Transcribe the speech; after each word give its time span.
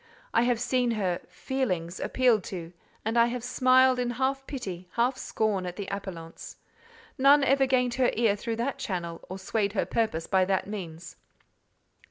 I 0.33 0.41
have 0.45 0.59
seen 0.59 0.89
her 0.97 1.21
feelings 1.29 1.99
appealed 1.99 2.43
to, 2.45 2.73
and 3.05 3.19
I 3.19 3.27
have 3.27 3.43
smiled 3.43 3.99
in 3.99 4.09
half 4.17 4.47
pity, 4.47 4.89
half 4.93 5.15
scorn 5.15 5.67
at 5.67 5.75
the 5.75 5.85
appellants. 5.91 6.57
None 7.19 7.43
ever 7.43 7.67
gained 7.67 7.93
her 8.01 8.09
ear 8.15 8.35
through 8.35 8.55
that 8.55 8.79
channel, 8.79 9.21
or 9.29 9.37
swayed 9.37 9.73
her 9.73 9.85
purpose 9.85 10.25
by 10.25 10.43
that 10.45 10.65
means. 10.65 11.17